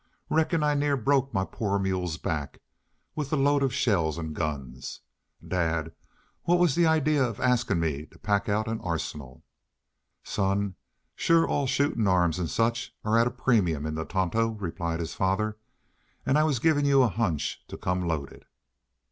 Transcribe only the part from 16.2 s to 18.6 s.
"An' I was givin' you a hunch to come loaded."